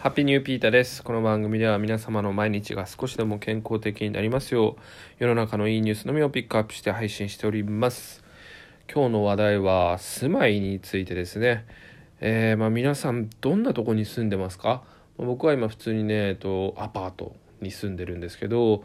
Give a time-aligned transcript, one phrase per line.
[0.00, 1.04] ハッピーニューピーターです。
[1.04, 4.82] この番組では皆様の毎日が少しでも健康的になりますよう、
[5.18, 8.24] 世の中のいいニュースのみをピックアップして配信しております。
[8.90, 11.66] 今日の話題は住まいについてですね。
[12.22, 14.82] えー、まあ皆さんどんなとこに住んでますか？
[15.18, 18.82] 僕は今普通にね、えっと、アパートに住んでるんですけど、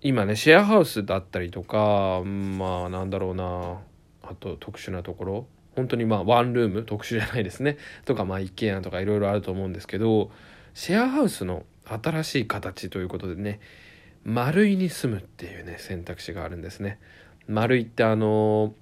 [0.00, 3.78] 今ね、シェアハウスだったりとか、まあなんだろうな、
[4.24, 5.46] あと特殊なところ、
[5.76, 7.76] 本当にまあワンルーム特殊じゃないですね。
[8.04, 10.30] とかまあ一軒家とかいろいろあると思うんですけど
[10.74, 13.60] シェアハウスの新しい形ということでね
[14.24, 16.98] 丸いに住むっていうね選択肢があるんですね。
[17.46, 18.74] 丸いってあの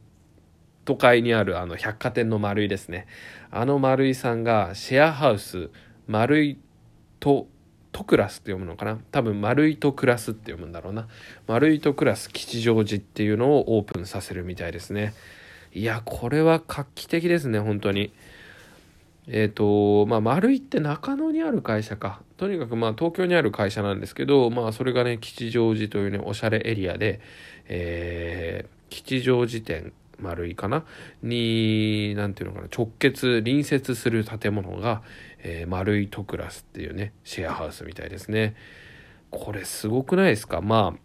[0.84, 3.06] 都会にあるあの百貨店の丸いですね。
[3.50, 5.70] あの丸いさんがシェアハウス
[6.06, 6.58] 丸い
[7.20, 7.48] と
[7.92, 8.98] とクラスって読むのかな？
[9.10, 11.08] 多分丸いとクラスって読むんだろうな。
[11.46, 15.14] 丸いとクラス吉祥寺っていうのをオープンさせるみたいですね。
[15.72, 18.12] いや、これは画期的ですね、本当に。
[19.28, 22.22] えっ、ー、と、まあ、丸いって中野にある会社か。
[22.36, 27.20] とにかく、まあ、東京にある会社なんですけど、まあ、それがね、吉祥寺というね、おしゃれエリアで、
[27.66, 30.84] えー、吉祥寺店、丸いかな？
[31.22, 35.02] に、なんていうのかな、直結、隣接する建物が、
[35.42, 38.54] えー、丸いトクラスっていうね、シェアハウスみたいですね。
[39.30, 40.62] これすごくないですか？
[40.62, 41.00] まあ、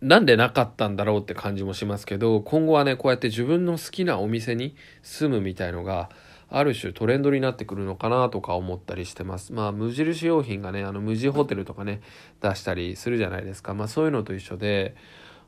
[0.00, 6.08] なんでなかったんだろうって感じもしますけど今後はねこうやって自分の好きなお店に住むみたいのが
[6.48, 9.52] ある種トレンドになってくるのかなとか思ったりしてます。
[9.52, 12.00] まあ無印良品がねあの無地ホテルとかね
[12.40, 13.74] 出したりするじゃないですか。
[13.74, 14.96] まあそういうのと一緒で、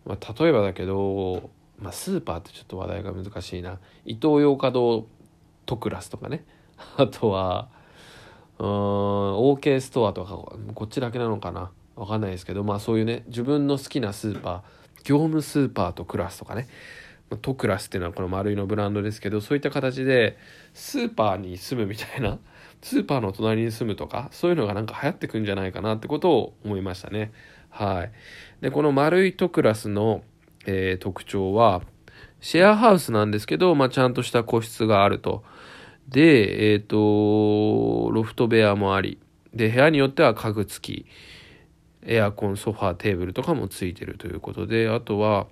[0.06, 3.80] まあ、例えばだけど、まあ、スーパーってちょっと話題が難しいな。
[4.04, 5.04] イトーヨーカドー
[5.66, 6.44] トクラスとかね。
[6.96, 7.68] あとは
[8.58, 8.68] うーん
[9.56, 10.36] OK ストアとか
[10.74, 11.70] こっちだけなのかな。
[11.96, 16.68] わかんないですけどまあそういうね自分の好きなスーパー業務スーパーとクラスとかね。
[17.40, 20.36] トクラスっていうのはこの丸いのブランドですけどそういった形で
[20.74, 22.38] スーパーに住むみたいな
[22.82, 27.32] スーパーの隣に住むとかそういうのがなんか流行ってくんじゃないかなってことを思いましたね。
[27.70, 28.12] はい。
[28.60, 30.22] でこの丸いトクラスの、
[30.66, 31.82] えー、特徴は
[32.40, 35.44] シェアハウスなんですけど、まあ、ちゃんとした個室があると。
[36.08, 39.18] でえっ、ー、とロフト部屋もあり。
[39.54, 41.06] で部屋によっては家具付き。
[42.04, 45.46] エアコンソファーテーブルとかもついてるということであとは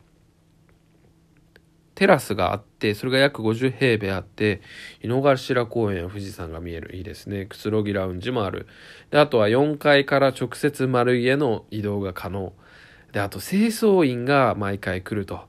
[2.00, 4.62] テラスがあってそれが約50平米あって
[5.03, 6.97] 井の頭公園富士山が見える。
[6.97, 7.44] いいですね。
[7.44, 8.66] くつろぎラウンジもある。
[9.10, 12.55] であとは4階から直接丸いへの移動が可能。
[13.12, 15.43] であと清掃員が毎回来ると。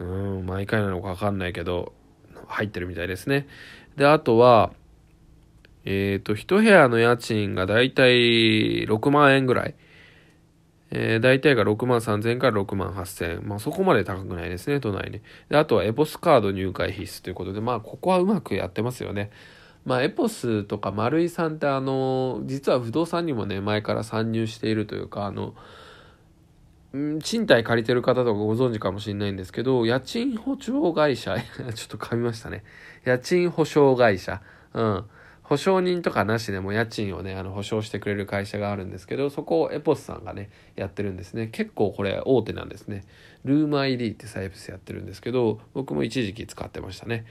[0.00, 1.92] うん毎回なのか分かんないけど
[2.48, 3.46] 入ってるみたいですね。
[3.96, 4.72] であとは
[5.84, 9.76] えっ、ー、と1部屋の家賃がだいたい6万円ぐらい。
[10.90, 15.20] えー、大体が6万3000から6万8000まあそこまで高くないですね、都内に。
[15.48, 19.30] で、あとはエポスカード入会必須ということで、まあここはうまくやってますよね。
[19.84, 25.54] まあエポスとか丸井さんってあの、実は不動産にもね、前から参入しているというか、あの、
[27.22, 31.36] 賃貸借りてる方とかご存知かもしれないんですけど、家賃保証会社、
[31.74, 32.64] ちょっと噛みましたね。
[33.04, 34.42] 家賃保証会社。
[34.74, 35.04] うん。
[35.50, 41.48] 保証人とかなしでも家賃をね、あの保証してくれる会社があるんですけど、そこをエポスさんがね、やってるんですね。
[41.48, 43.02] 結構これ大手なんですね。
[43.44, 47.24] ルーム ID ってサービスやってるんですけど、僕も一時期使ってましたね。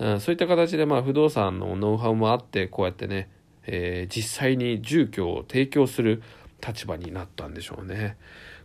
[0.00, 3.30] うん、そういった形でまあ不動産のノウハウもあって、こうやってね、
[3.68, 6.24] えー、実際に住居を提供する
[6.66, 8.16] 立場になったんでしょうね。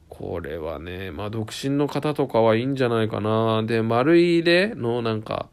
[0.09, 3.61] これはね、まあ独身の方とかはいいんじゃないかな。
[3.61, 5.49] で、丸いでのなんか、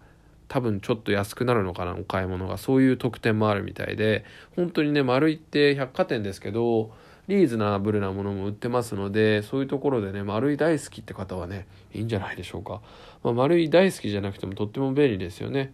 [0.52, 2.58] 多分ちょっと安くなるのかなお買い物が。
[2.58, 6.92] そういう特典もあるみたいで本当にね丸いって百貨店ですけど
[7.26, 12.82] リーズナブルなものも売ってますのでそういうところでね丸い大好きって方はねいいんじゃないでしょうか、
[13.22, 15.72] まあ、丸い大好きじゃなくてもとっても便利ですよね、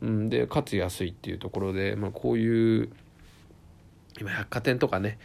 [0.00, 2.90] うん、でかつ安いっていうところで、まあ、こういう
[4.20, 5.18] 今百貨店とかね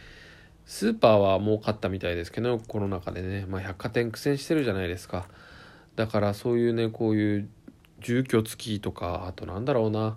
[0.64, 5.28] スーパーは儲かったみたいですけどコロナ禍でね、まあ、百貨店苦戦してるじゃないですか。
[5.94, 7.48] だからそういうねこういう
[8.00, 10.16] 住居付きとかあとなんだろうな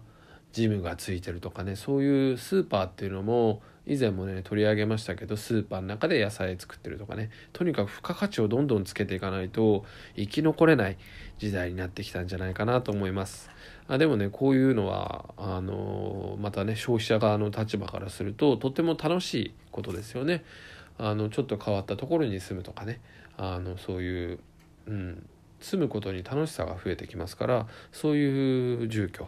[0.52, 9.86] ジムがついてるとかねそういうスーパーっていうのも以前もね取り上げましたけどスーパーの中で野菜作ってるとかねとにかく付加価値をどんどんつけていかないと
[10.16, 10.98] 生き残れない
[11.40, 13.50] 時代になってきたんじゃないかなと思います。
[13.88, 20.44] あでもねこういうのはあのまたね消費者側の立場からするととっても楽しいことですよね。
[21.00, 23.00] あのちょっと変わったところに住むとかね。
[23.38, 24.40] あのそういう
[24.88, 25.26] うん
[25.60, 29.28] 住むことに楽しさが増えてきますからそういう住居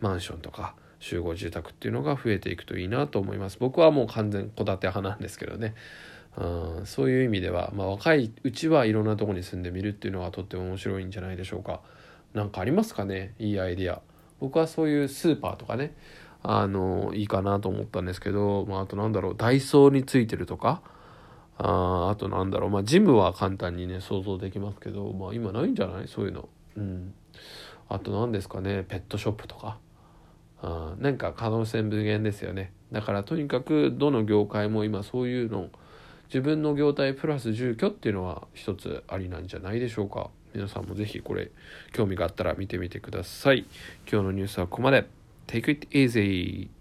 [0.00, 3.58] マンションとか集合住宅っていうのが増えていくといいなと思います。
[3.60, 5.74] 僕はもう完全戸建て派なんですけどね。
[6.36, 11.80] うんそういう意味では、まあ、若いうちはいろんなとこに住んでみるっていうのがとっても面白いんじゃないでしょうか。
[12.34, 13.34] 何かありますかね？
[13.38, 14.02] いいアイディア。
[14.40, 15.96] 僕はそういうスーパーとかね。
[16.42, 20.82] ああのいいかなと思ったんですけど、まあ、あとなんだろうダイソーについてるとか
[21.58, 22.70] ああとなんだろう。
[22.70, 26.08] まあジムは簡単にね想像できますけど、まあ、今ないんじゃない？
[26.08, 26.48] そういうの。
[26.76, 27.12] うん。
[27.88, 28.84] あと何ですかね？
[28.88, 29.78] ペットショップとか。
[30.62, 32.72] あなんか可能性無限ですよね。
[32.92, 35.68] だからとにかくどの業界も今そういうの。
[36.28, 40.30] 自分の業態プラス住居っていうのは一つありなんじゃないでしょうか。
[40.54, 41.50] 皆さんもぜひこれ
[41.92, 43.64] 興味があったら見てみてください。
[44.10, 45.08] 今日のニュースはここまで。
[45.46, 46.77] Take it easy!